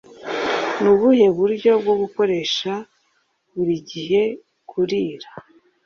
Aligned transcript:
ni 0.81 0.87
ubuhe 0.93 1.25
buryo 1.37 1.71
bwo 1.81 1.93
gukoresha 2.01 2.71
buri 3.53 3.75
gihe 3.89 4.21
kurira' 4.69 5.29